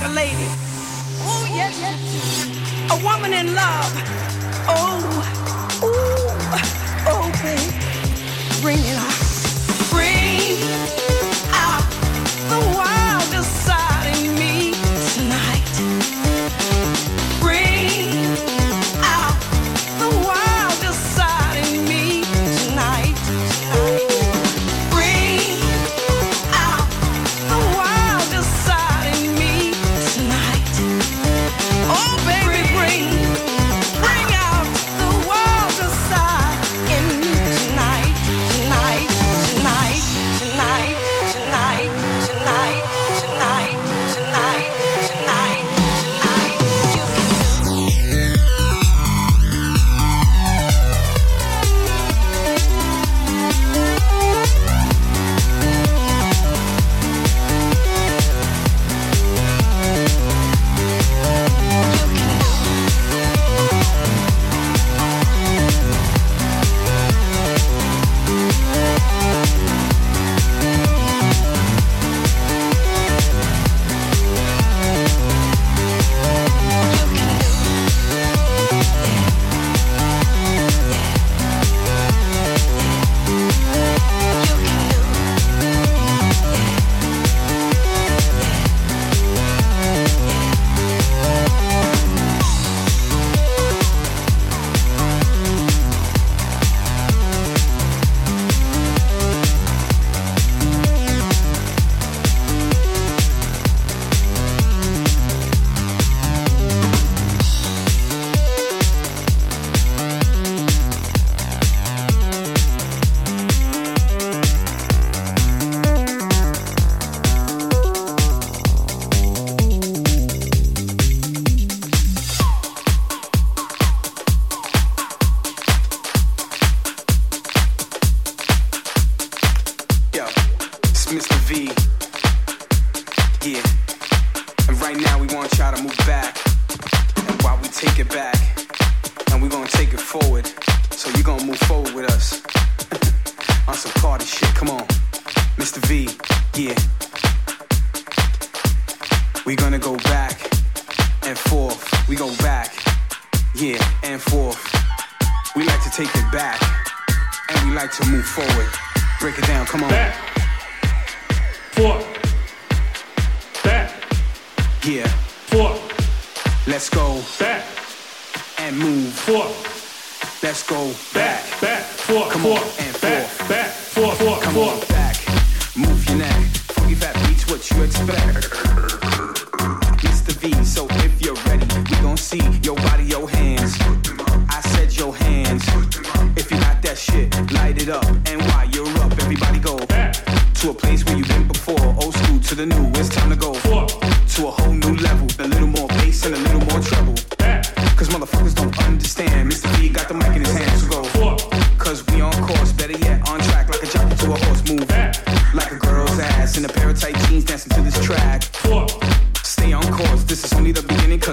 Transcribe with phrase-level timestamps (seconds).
[0.00, 0.43] like a lady.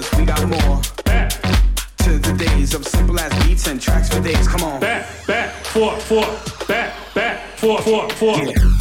[0.02, 0.82] cause we got more.
[1.06, 1.30] Back
[1.98, 4.48] to the days of simple-ass beats and tracks for days.
[4.48, 4.80] Come on.
[4.80, 8.48] Back, back, forth, forth, back, back, forth, forth, forth.
[8.48, 8.81] Yeah.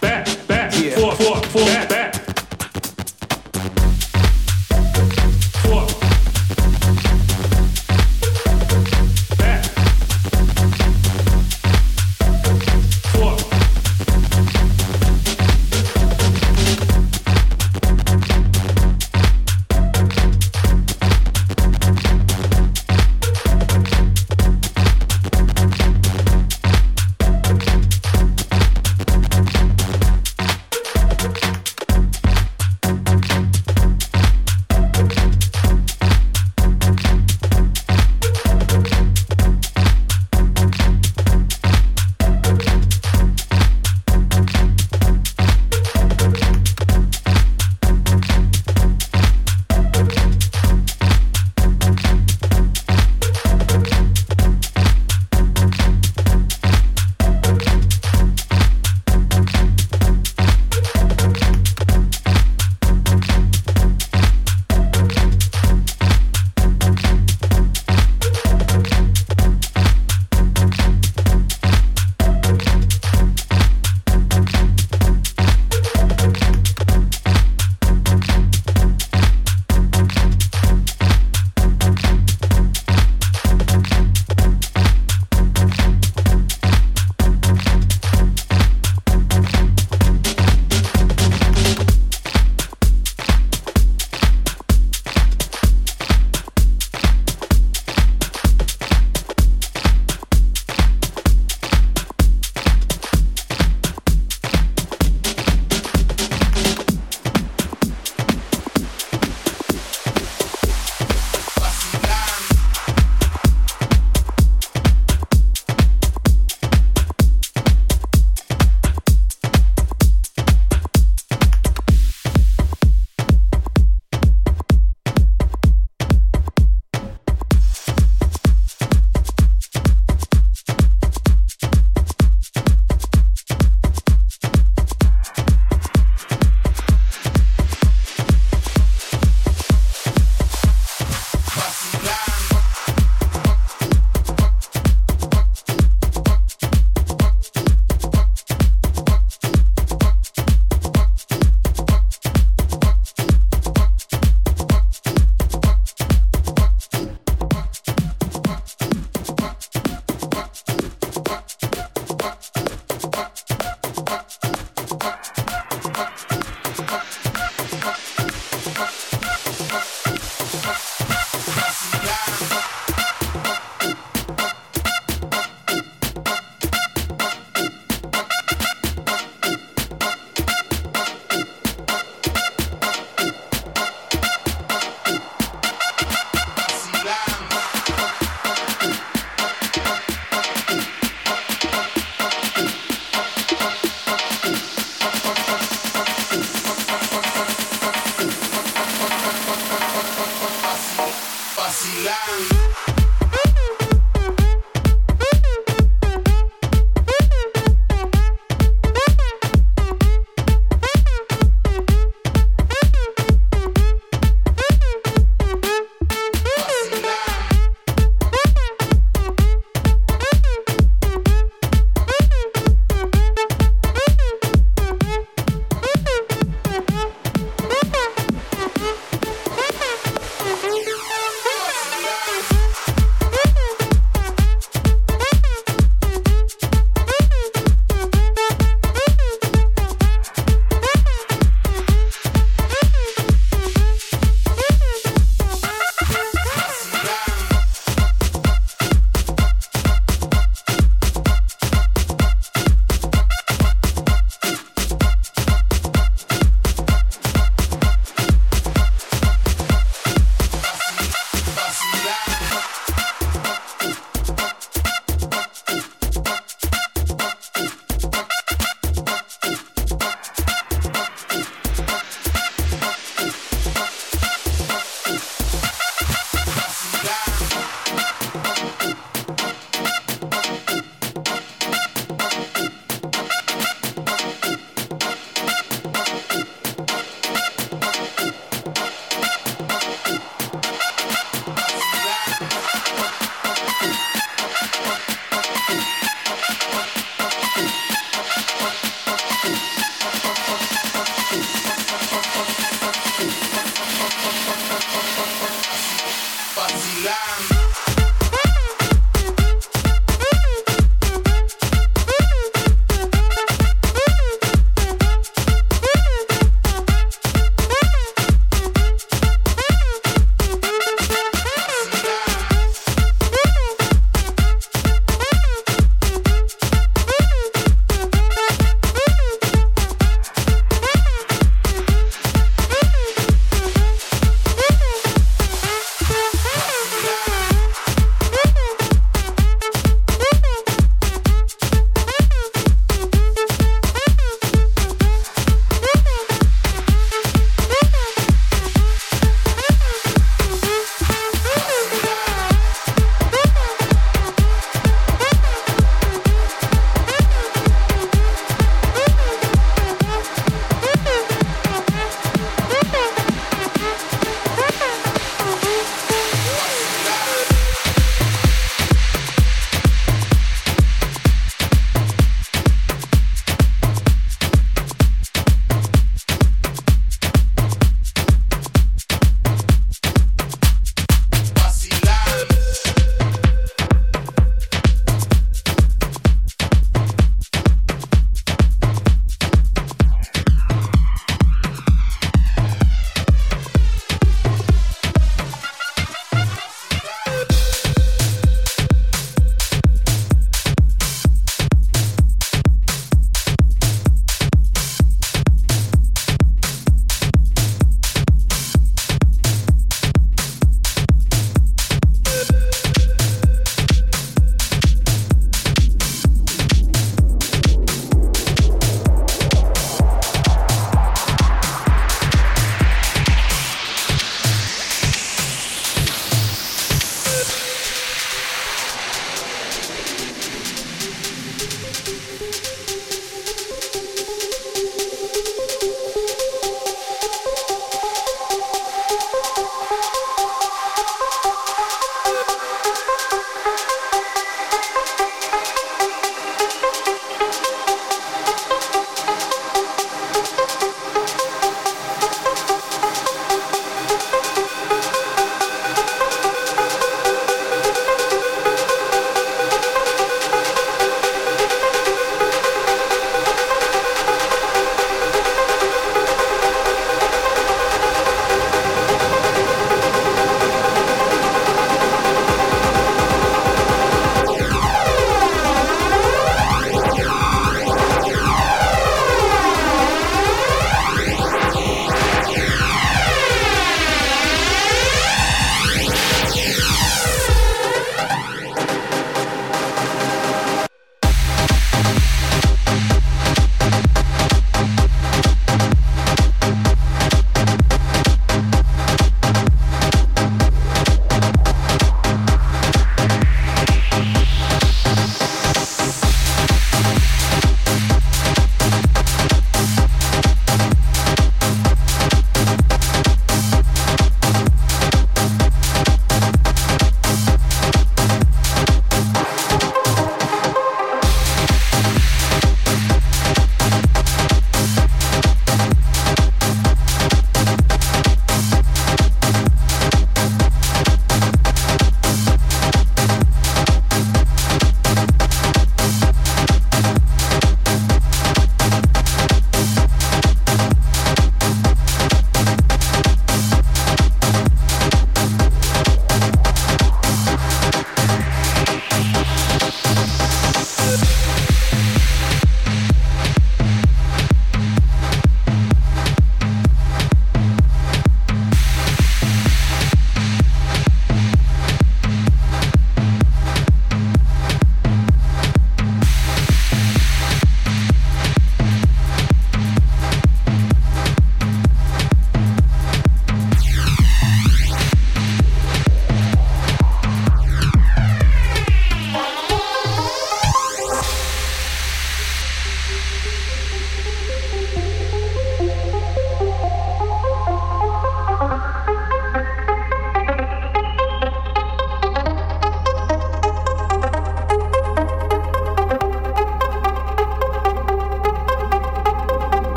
[0.00, 0.35] Back,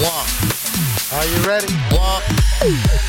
[0.00, 3.07] Are you ready?